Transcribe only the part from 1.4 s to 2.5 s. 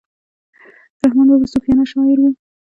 صوفیانه شاعر وو.